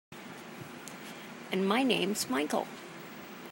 [1.51, 2.65] And my name's Michael.